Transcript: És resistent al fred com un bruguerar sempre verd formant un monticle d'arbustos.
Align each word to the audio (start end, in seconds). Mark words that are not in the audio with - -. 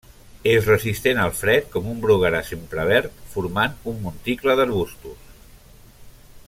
És 0.51 0.69
resistent 0.69 1.19
al 1.25 1.33
fred 1.41 1.67
com 1.75 1.91
un 1.91 1.99
bruguerar 2.05 2.41
sempre 2.47 2.87
verd 2.93 3.21
formant 3.35 3.77
un 3.93 4.03
monticle 4.07 4.57
d'arbustos. 4.61 5.33